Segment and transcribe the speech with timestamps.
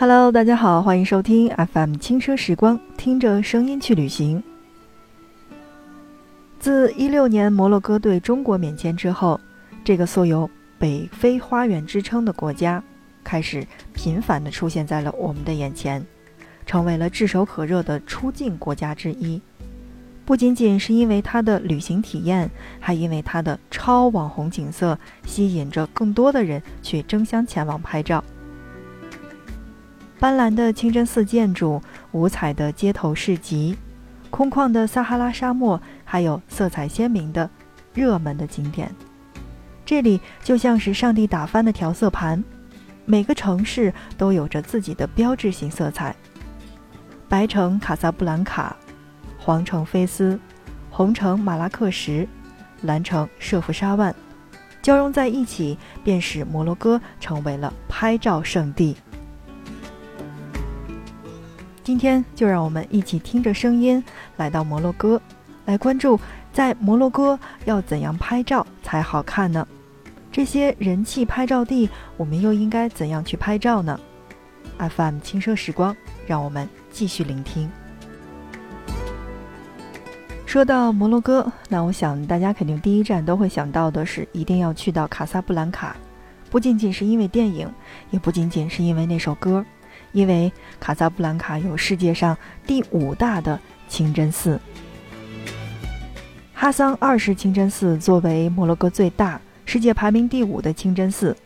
[0.00, 4.42] Hello，大家好，欢迎收听 FM 轻奢时光，听着声音去旅行。
[6.58, 9.38] 自一六年摩洛哥对中国免签之后，
[9.84, 10.48] 这个素有
[10.80, 12.82] “北非花园”之称的国家，
[13.22, 16.02] 开始频繁地出现在了我们的眼前，
[16.64, 19.38] 成为了炙手可热的出境国家之一。
[20.24, 28.24] 不仅仅是因为它的旅行体验，还因为它的超网红景色，吸引着更多的人去争相前往拍照。
[30.20, 31.80] 斑斓的清真寺建筑，
[32.12, 33.74] 五彩的街头市集，
[34.28, 37.48] 空旷的撒哈拉沙漠，还有色彩鲜明的
[37.94, 38.94] 热门的景点，
[39.86, 42.44] 这里就像是上帝打翻的调色盘，
[43.06, 46.14] 每个城市都有着自己的标志性色彩：
[47.26, 48.76] 白城卡萨布兰卡，
[49.38, 50.38] 黄城菲斯，
[50.90, 52.28] 红城马拉克什，
[52.82, 54.14] 蓝城舍夫沙万，
[54.82, 58.94] 交融在一起，便使摩洛哥成为了拍照圣地。
[61.90, 64.00] 今天就让我们一起听着声音
[64.36, 65.20] 来到摩洛哥，
[65.64, 66.20] 来关注
[66.52, 69.66] 在摩洛哥要怎样拍照才好看呢？
[70.30, 73.98] 这些人气拍照地，我们又应该怎样去拍照呢
[74.78, 75.96] ？FM 轻奢时光，
[76.28, 77.68] 让我们继续聆听。
[80.46, 85.96] 说到摩洛哥，那我想大家肯定第一站都会想到的是一定要去到卡萨布兰卡，
[86.50, 87.68] 不仅仅是因为电影，
[88.12, 89.66] 也不仅仅是因为那首歌。
[90.12, 93.58] 因为卡萨布兰卡有世界上第五大的
[93.88, 94.60] 清真寺——
[96.54, 101.36] 哈桑二世清真寺，作为摩洛哥最大、世界排名第五的清真寺，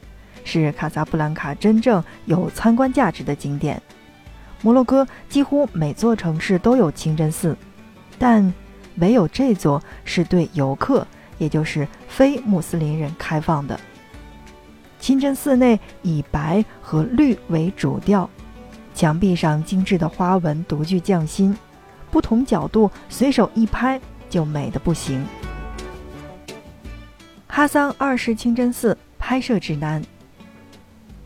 [0.45, 3.81] 是卡萨布兰卡真正有参观价值的景点。
[4.62, 7.57] 摩洛哥几乎每座城市都有清真寺，
[8.19, 8.53] 但
[8.97, 13.79] 唯有这座是对游客，也就是非穆斯林人开放的。
[14.98, 18.29] 清真寺内以白和绿为主调。
[18.95, 21.55] 墙壁上精致的花纹独具匠心，
[22.11, 24.01] 不同角度随手一拍
[24.31, 25.27] 就美得不行。
[27.49, 30.03] 哈桑二世清真寺拍摄指南：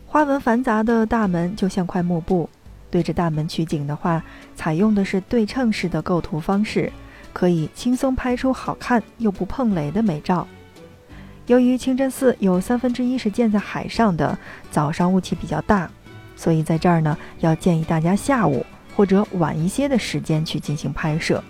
[0.07, 2.49] 花纹繁杂的大门就像块幕布，
[2.89, 4.23] 对着大门取景的话，
[4.55, 6.91] 采用的是对称式的构图方式，
[7.33, 10.47] 可以轻松拍出好看又不碰雷的美照。
[11.45, 14.37] 由于清真寺有三分之一是建在海上的，
[14.69, 15.89] 早上雾气比较大。
[16.39, 21.43] 所以在这儿呢，要建议大家下午或者晚一些的时间去进行拍摄。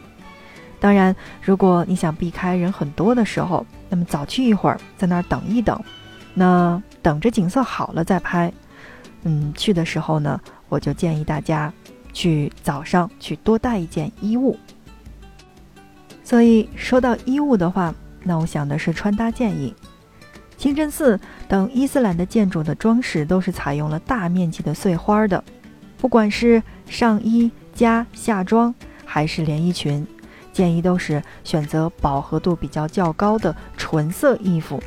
[0.80, 5.80] 当然，如果你想避开人很多的时候，那么早去一会儿，在那儿等一等，
[6.34, 8.52] 那等着景色好了再拍。
[9.22, 11.72] 嗯，去的时候呢，我就建议大家
[12.12, 14.58] 去早上去多带一件衣物。
[16.24, 19.72] 所以说到衣物的话，那我想的是穿搭建议。
[20.60, 25.42] 清真寺等伊斯兰的建筑的装饰都是采用了大面积的碎花的，
[25.98, 28.76] 不管是上衣加下装
[29.06, 30.06] 还是连衣裙，
[30.52, 34.84] 建议都是选择饱和度比较较高的纯色衣服，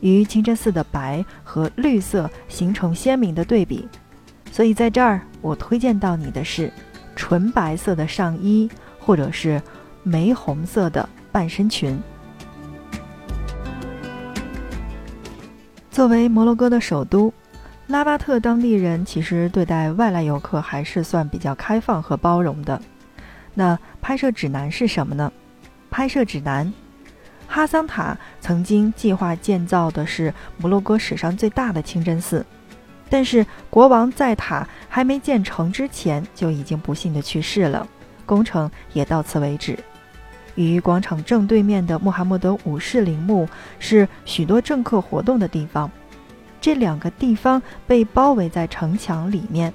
[0.00, 3.86] 与清真寺的白和绿色形成鲜明的对比。
[4.50, 6.72] 所以在这儿，我推荐到你的是
[7.14, 8.66] 纯白色的上衣，
[8.98, 9.60] 或者是
[10.02, 12.00] 玫红色的半身裙。
[15.96, 17.32] 作为摩洛哥的首都，
[17.86, 22.78] 拉巴特当地人其实对待外来游客还是算比较开放和包容的。
[23.54, 25.32] 那拍摄指南是什么呢？
[25.90, 26.70] 拍摄指南：
[27.48, 32.44] 哈桑塔曾经计划建造的是摩洛哥史上最大的清真寺，
[33.08, 37.88] 但是国王在塔还没建成之前就已经不幸的去世了，
[38.26, 39.78] 工程也到此为止。
[40.56, 45.90] 与广场正对面的穆罕默德五世陵墓是许多政客活动的地方，
[46.60, 49.72] 这两个地方被包围在城墙里面，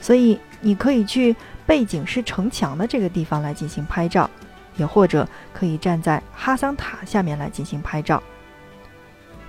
[0.00, 4.28] 所以你可以去背景是城墙的这个地方来进行拍照，
[4.76, 8.22] 也或者可以站在哈桑塔下面来进行拍照。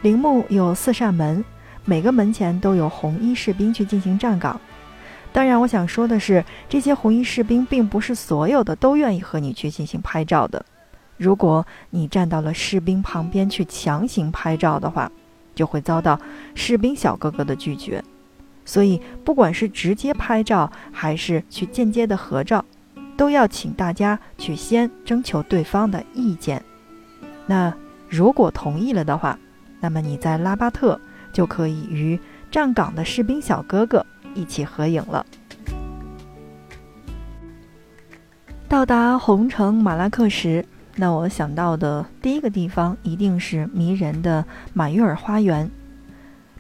[0.02, 1.44] 陵墓有四扇门，
[1.86, 4.60] 每个门前都有红衣士兵去进行站岗。
[5.34, 10.64] 当然，我想说的是，这些红衣士兵并不是所有的都愿意和你去进行拍照的。
[11.18, 15.12] 如果你站到了士兵旁边去强行拍照的话，
[15.56, 16.20] 就会遭到
[16.54, 18.04] 士兵小哥哥的拒绝。
[18.64, 22.64] 所以，不管是直接拍照还是去间接的合照，
[23.18, 26.64] 都要请大家去先征求对方的意见。
[27.48, 27.74] 那
[28.08, 29.38] 如果同意了的话，
[29.80, 31.00] 那么你在拉巴特
[31.34, 32.20] 就可以与
[32.52, 34.06] 站岗的士兵小哥哥。
[34.34, 35.26] 一起合影了。
[38.68, 40.66] 到达红城马拉克什，
[40.96, 44.44] 那我想到的第一个地方一定是迷人的
[44.74, 45.70] 马约尔花园。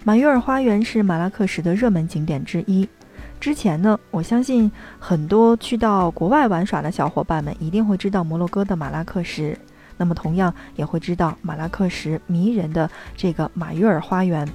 [0.04, 2.88] 马约尔花园是马拉克什的热门景点之一，
[3.40, 9.58] 之前呢，我相信很多去到国外玩耍的小伙伴们一定会知道摩洛哥的马拉克什，
[9.98, 14.48] 那么同样也会知道马拉克什迷人的这个马约尔花园，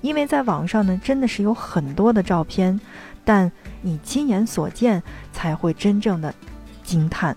[0.00, 2.78] 因为在网上呢真的是有很多的照片，
[3.24, 3.50] 但
[3.82, 5.02] 你亲眼所见
[5.32, 6.34] 才会真正的
[6.82, 7.36] 惊叹。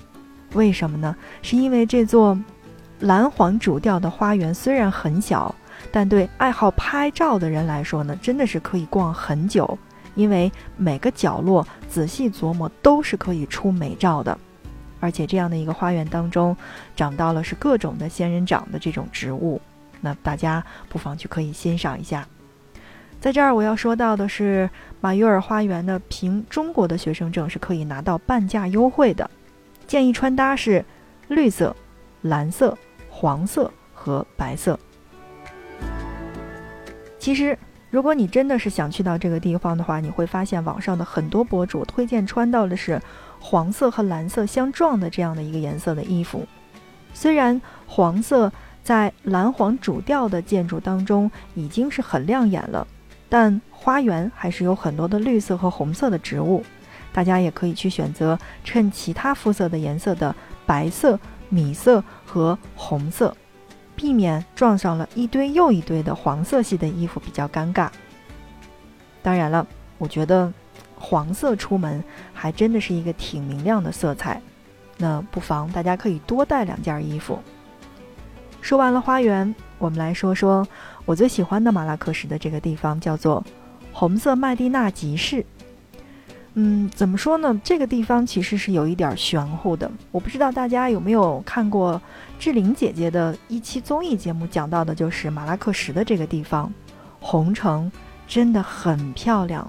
[0.54, 1.16] 为什么呢？
[1.42, 2.38] 是因为这座
[3.00, 5.54] 蓝黄主调的花园虽然很小，
[5.92, 9.78] 但对爱好拍照的人来说呢，真的是可以逛很久。
[10.14, 14.38] 因为每个角落仔细琢磨都是可以出美照的，
[15.00, 16.56] 而且这样的一个花园当中，
[16.98, 19.62] 长到了是各种的仙人掌的这种植物，
[20.02, 22.28] 那大家不妨去可以欣赏一下。
[23.22, 24.68] 在这儿我要说到的是，
[25.00, 29.30] 马约尔花园的，凭中国的学生证是可以拿到半价优惠的，
[29.86, 30.84] 建议穿搭是
[31.28, 31.76] 绿色、
[32.24, 32.76] 蓝色、
[33.12, 34.78] 黄色和白色。
[37.20, 37.58] 其实。
[37.92, 43.02] 如果你真的是想去到这个地方的话，你会发现网上的很多博主推荐穿到的是
[43.38, 46.48] 黄色和蓝色相撞的这样的一个颜色的衣服。
[47.14, 48.50] 虽然黄色
[48.82, 52.88] 在蓝黄主调的建筑当中已经是很亮眼了，
[53.32, 56.62] 但花园还是有很多的绿色和红色的植物。
[57.14, 60.36] 大家也可以去选择衬其他肤色的颜色的
[60.66, 61.18] 白色、
[61.48, 63.34] 米色和红色。
[63.96, 67.88] 避免撞上了一堆又一堆的黄色系的衣服比较尴尬。
[69.22, 69.66] 当然了，
[69.98, 70.52] 我觉得
[70.98, 74.42] 黄色出门还真的是一个挺明亮的色彩，
[74.98, 77.40] 那不妨大家可以多带两件衣服。
[78.62, 80.68] 说完了花园，我们来说说
[81.06, 83.44] 我最喜欢的马拉克什的这个地方，叫做
[83.92, 85.46] 红色麦地那集市。
[86.54, 87.60] 嗯，怎么说呢？
[87.64, 89.90] 这个地方其实是有一点玄乎的。
[90.12, 92.02] 我不知道大家有没有看过
[92.38, 96.72] 志玲姐姐的一期综艺节目，讲到的就是马拉克什的这个地方。
[97.22, 97.90] 红城
[98.28, 99.66] 真的很漂亮，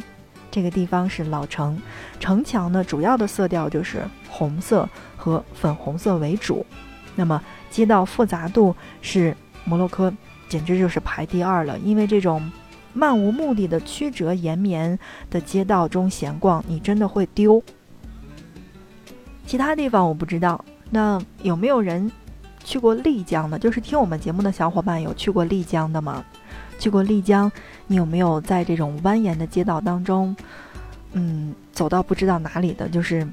[0.50, 1.80] 这个地方是老城，
[2.18, 6.66] 城墙呢主要的色调就是红色和粉红色为主。
[7.14, 7.40] 那么
[7.70, 10.12] 街道复杂度是摩洛哥
[10.52, 12.52] 简直就是排第二了，因为这种。
[12.94, 14.98] 漫无目的的曲折延绵
[15.30, 17.62] 的街道中闲逛，你真的会丢。
[19.46, 22.12] 其他地方我不知道，那有没有人
[22.62, 23.58] 去过丽江的？
[23.58, 26.22] 就是听我们节目的小伙伴有去过丽江的吗？
[26.78, 27.50] 去过丽江，
[27.86, 30.36] 你有没有在这种蜿蜒的街道当中，
[31.12, 32.86] 嗯，走到不知道哪里的？
[32.90, 33.26] 就是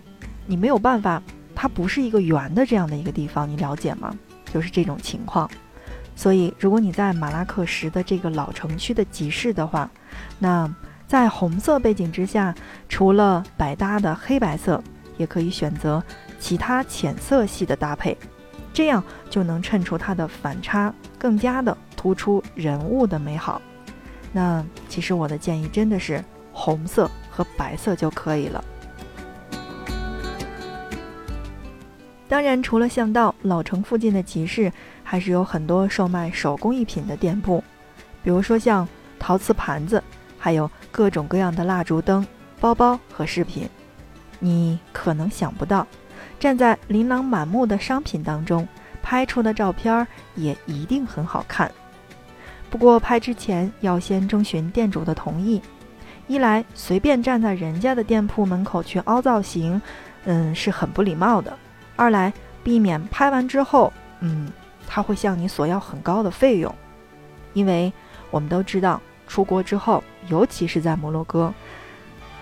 [0.46, 1.22] 你没有办法，
[1.54, 4.18] 它不是一个圆的这样的一个地方，你了解吗？
[4.54, 5.52] 就是这种情况。
[6.20, 9.90] 所以，如果你在马拉克什的这个老城区的集市的话，
[10.38, 10.70] 那
[11.08, 12.54] 在红色背景之下，
[12.90, 14.84] 除了百搭的黑白色，
[15.16, 16.04] 也可以选择
[16.38, 18.18] 其他浅色系的搭配，
[18.74, 23.62] 这样就能衬出它的反差，更加的突出人物的美好。
[24.34, 26.22] 那其实我的建议真的是
[26.52, 28.62] 红色和白色就可以了。
[32.28, 34.72] 当然，除了巷道，老城附近的集市
[35.10, 37.64] 还是有很多售卖手工艺品的店铺，
[38.22, 40.04] 比如说像陶瓷盘子，
[40.38, 42.24] 还有各种各样的蜡烛灯、
[42.60, 43.68] 包包和饰品。
[44.38, 45.88] 你可能想不到，
[46.40, 48.68] 站在琳琅满目的商品当中，
[49.02, 51.72] 拍出的照片也一定很好看。
[52.70, 55.60] 不过拍之前要先征询店主的同意，
[56.28, 59.82] 一来随便站在人家的店铺门口去凹造型，
[60.26, 61.52] 嗯，是很不礼貌的。
[61.96, 62.32] 二来
[62.64, 64.48] 避免拍完之后，嗯，
[64.92, 66.74] 他会向你索要很高的费用，
[67.54, 67.94] 因为
[68.32, 71.54] 我们都知道，出国之后，尤其是在摩洛哥，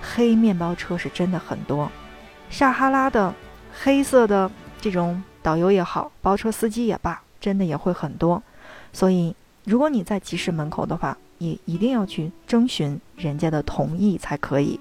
[0.02, 1.92] 黑面包车是真的很多，
[2.50, 3.34] 撒哈拉的
[3.84, 4.50] 黑色的
[4.80, 8.42] 这种导游也好，包车司机也罢，真的也会很多，
[8.94, 9.36] 所以
[9.66, 14.80] 如果你在集市门口的话，也一定要去征询人家的同意才可以。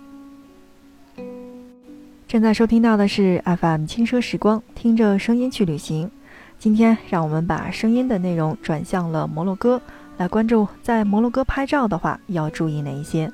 [2.29, 6.11] 正在收听到的是 FM 轻奢时光，听着声音去旅行。
[6.59, 9.81] 今天让我们把声音的内容转向了摩洛哥，
[10.17, 13.31] 来关注在摩洛哥拍照的话要注意哪一些。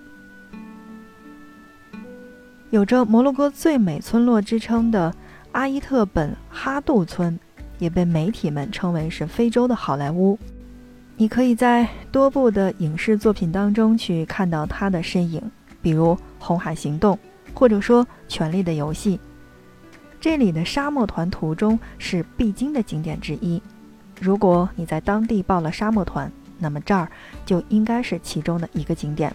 [2.71, 5.15] 有着摩洛哥最美村落之称的
[5.53, 7.39] 阿伊特本哈杜村，
[7.79, 10.39] 也被媒体们称为是非洲的好莱坞。
[11.17, 15.43] 你可以在多部的影视作品当中去看到它的身影，
[15.81, 17.15] 比如《红海行动》。
[17.55, 19.17] 或者说《权力的游戏》，
[20.23, 23.61] 这里的沙漠团途中是必经的景点之一。
[24.21, 27.11] 如果你在当地报了沙漠团，那么这儿
[27.45, 29.35] 就应该是其中的一个景点。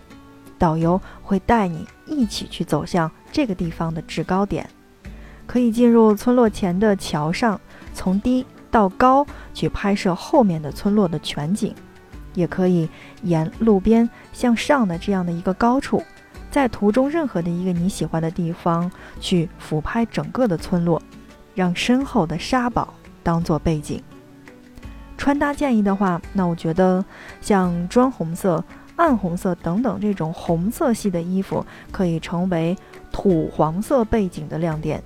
[0.57, 4.69] 导游会带你一起去走向这个地方的制高点，
[5.45, 7.59] 可以进入村落前的桥上，
[7.93, 11.75] 从低到高去拍摄后面的村落的全景，
[12.33, 12.87] 也可以
[13.23, 16.01] 沿路边向上的这样的一个高处。
[16.49, 21.01] 在图中任何的一个你喜欢的地方去俯拍整个的村落，
[21.53, 24.01] 让身后的沙堡当做背景。
[25.17, 27.03] 穿搭建议的话，那我觉得
[27.41, 28.63] 像砖红色、
[28.95, 32.77] 暗红色等等这种红色系的衣服可以成为
[33.11, 35.03] 土黄色背景的亮点，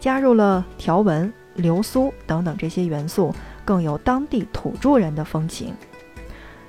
[0.00, 5.74] 加入了条纹、流苏等等这些元素，更有当地土著人的风情。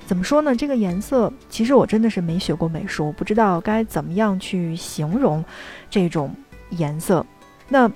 [0.09, 0.55] 怎么说呢？
[0.55, 5.45] 这个颜色其实我真的是没学过美术，不知道该怎么样去形容
[5.87, 6.33] 这种
[6.71, 7.23] 颜色。
[7.67, 7.87] 那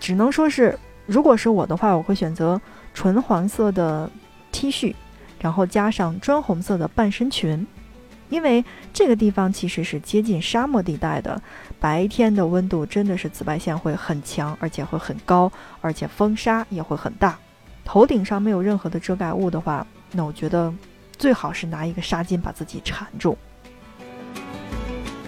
[0.00, 2.58] 只能说是，如果是我的话，我会选择
[2.94, 4.10] 纯黄色的
[4.52, 4.94] T 恤，
[5.38, 7.66] 然后加上砖红色的半身裙，
[8.30, 11.38] 因为这个地方其实是接近沙漠地带的，
[11.78, 17.38] 白天的温度真的是紫外线会很强，而且会很高，而且风沙也会很大。
[17.84, 20.72] 头顶上没有任何的遮盖物的话，那我觉得。
[21.16, 23.36] 最好是拿一个纱巾把自己缠住。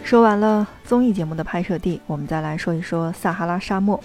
[0.05, 4.01] 说完了综艺节目的拍摄地，我们再来说一说撒哈拉沙漠。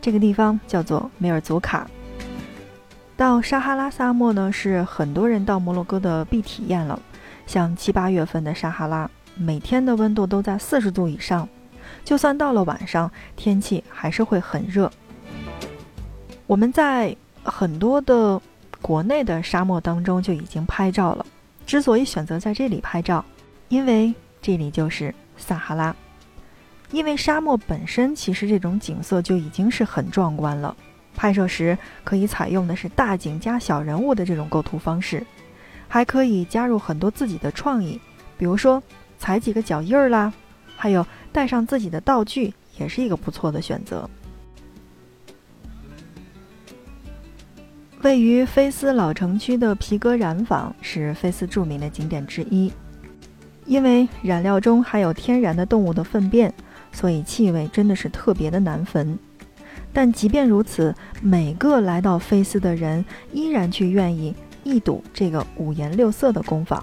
[0.00, 1.88] 这个地方叫做梅尔祖卡。
[3.16, 7.00] 到撒哈拉沙漠呢，是很多人到摩洛哥的必体验了。
[7.46, 11.48] 像七八月份的撒哈拉，每天的温度都在四十度以上，
[12.04, 14.90] 就算到了晚上，天气还是会很热。
[16.46, 18.40] 我们在很多的。
[18.82, 21.24] 国内的沙漠当中就已经拍照了。
[21.64, 23.24] 之所以选择在这里拍照，
[23.68, 24.12] 因为
[24.42, 25.94] 这里就是撒哈拉。
[26.90, 30.76] 因为沙漠本身其实这种景色就已经是很壮观了。
[31.14, 35.24] 拍摄时可以采用的是大景加小人物的这种构图方式，
[35.88, 38.00] 还可以加入很多自己的创意，
[38.36, 38.82] 比如说
[39.18, 40.32] 踩几个脚印儿啦，
[40.76, 44.08] 还有带上自己的道具，也是一个不错的选择。
[48.02, 52.72] 位于菲斯老城区的皮革染坊是菲斯著名的景点之一，
[53.64, 56.52] 因为染料中含有天然的动物的粪便，
[56.90, 59.16] 所以气味真的是特别的难闻。
[59.92, 66.82] 但即便如此，每个来到菲斯的人依然去愿意一睹这个五颜六色的工坊。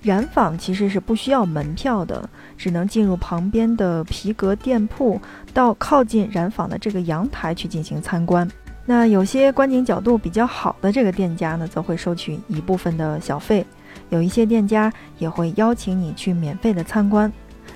[0.00, 2.26] 染坊其实是不需要门票的，
[2.56, 5.20] 只能进入旁边的皮革店铺，
[5.52, 8.50] 到靠近染坊的这个阳台去进行参观。
[8.90, 13.64] 那有些观景角度比较好的这个店家呢，则会收取一部分的小费；
[14.08, 17.32] 有一些店家也会邀请你去免费的参观，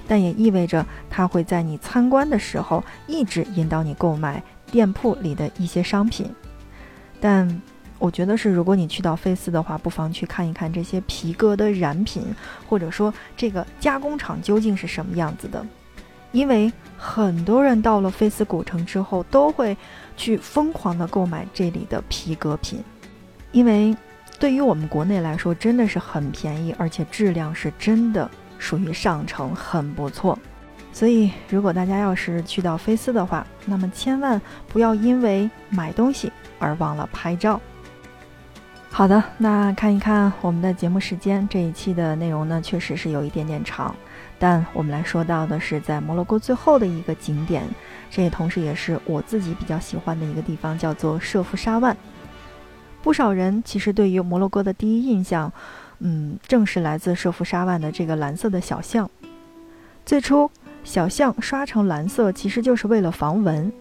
[0.09, 4.43] 但也意味着他会在你参观的时候一直引导你购买
[4.73, 6.29] 店铺里的一些商品。
[7.21, 7.63] 但
[8.01, 12.25] 我觉得是，如果你去到菲斯的话，不妨去看一看这些皮革的染品，
[12.69, 15.65] 或者说这个加工厂究竟是什么样子的。
[16.35, 19.77] 因为很多人到了菲斯古城之后，都会
[20.17, 22.83] 去疯狂的购买这里的皮革品，
[23.53, 23.97] 因为
[24.41, 30.37] 对于我们国内来说，真的是很便宜，而且质量是真的属于上乘，很不错。
[30.93, 37.61] 所以，如果大家要是去到菲斯的话，那么千万不要因为买东西而忘了拍照。
[38.91, 43.95] 好的，那看一看我们的节目时间，这一期的内容呢，确实是有一点点长。
[44.39, 47.63] 但我们来说到的是在摩洛哥最后的一个景点，
[48.11, 51.97] 这也同时也是我自己比较喜欢的一个地方，叫做舍夫沙万。
[53.03, 55.51] 不少人其实对于摩洛哥的第一印象，
[56.01, 59.09] 嗯，正是来自舍夫沙万的这个蓝色的小巷。
[60.05, 60.51] 最初，
[60.83, 63.73] 小巷刷成蓝色其实就是为了防蚊。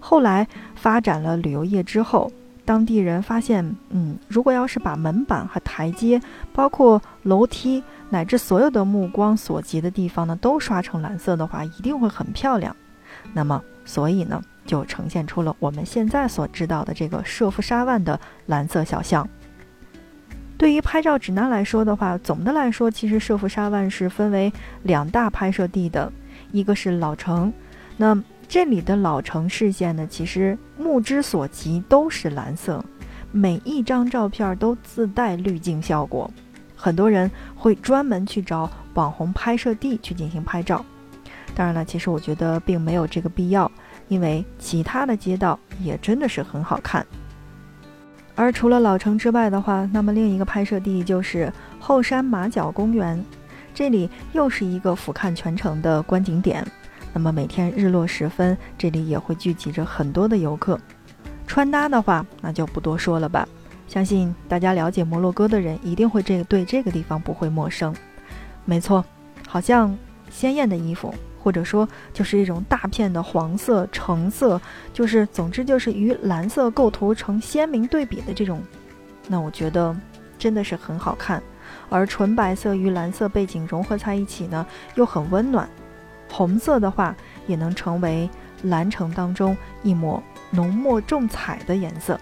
[0.00, 2.30] 后来发展了旅游业之后，
[2.64, 6.20] 当地人发现，嗯，如果要是把门板和台阶，
[6.52, 7.82] 包括楼梯。
[8.12, 12.76] 乃至所有的目光所及的地方呢，都刷成蓝色的话，一定会很漂亮。
[13.32, 19.26] 那么，所以呢，就呈现出了我们现在所知道的这个舍夫沙万的蓝色小巷。
[20.58, 24.52] 对于拍照指南来说的话，总的来说，其实舍夫沙万是分为
[24.82, 26.12] 两大拍摄地的，
[26.52, 27.50] 一个是老城。
[27.96, 32.84] 那这里的老城视线呢，其实目之所及都是蓝色，
[33.30, 36.30] 每一张照片都自带滤镜效果。
[36.82, 40.84] 很多人会专门去找网红拍摄地去进行拍照，
[41.54, 43.70] 当然了，其实我觉得并没有这个必要，
[44.08, 47.06] 因为其他的街道也真的是很好看。
[48.34, 53.24] 而除了老城之外的话，那么另一个拍摄地就是后山马角公园，
[53.72, 56.66] 这里又是一个俯瞰全城的观景点。
[57.12, 60.76] 那么每天日落时分，这里也会聚集着很多的游客。
[61.46, 63.46] 穿搭的话，那就不多说了吧。
[63.88, 67.94] 相信大家了解摩洛哥的人一定会这个对这个地方不会陌生。
[68.64, 69.04] 没错，
[69.46, 69.96] 好像
[70.30, 74.60] 鲜艳的衣服，或者说就是一种大片的黄色、橙色，
[74.92, 78.62] 就是总之就是与蓝色构图成鲜明对比的这种，
[79.28, 79.94] 那我觉得
[80.38, 81.42] 真的是很好看。
[81.88, 85.68] 而纯白色与蓝色背景融合在一起呢，又很温暖。
[86.30, 87.14] 红色的话，
[87.46, 88.28] 也能成为
[88.62, 92.18] 蓝城当中一抹浓墨重彩的颜色。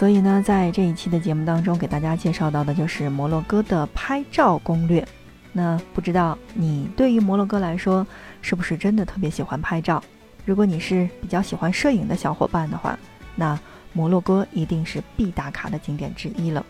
[0.00, 5.06] 所以呢，在这一期的节目当中，给大家介绍到的就是摩洛哥的拍照攻略。
[5.52, 8.06] 那不知道你对于摩洛哥来说，
[8.40, 10.02] 是不是真的特别喜欢拍照？
[10.46, 12.98] 如果你是比较喜欢摄影的小伙伴的话，
[13.36, 13.60] 那
[13.92, 16.64] 摩洛哥一定是必打卡的景点之一了。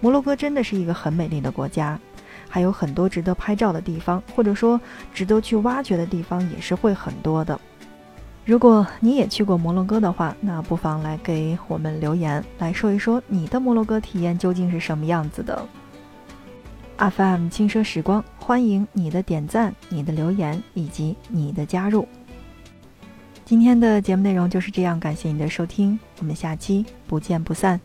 [0.00, 1.96] 摩洛哥真的是一个很美丽的国家，
[2.48, 4.80] 还有很多值得拍照的地方，或者说
[5.14, 7.56] 值得去挖掘的地方也是会很多的。
[8.46, 15.66] 如果你也去过摩洛哥的话，那不妨来给我们留言，来说一说你的摩洛哥体验究竟是什么样子的。
[16.96, 22.06] FM 轻奢时光，欢迎你的点赞、你的留言以及你的加入。
[23.44, 27.80] 今天的节目内容就是这样，感谢你的收听，我们下期不见不散。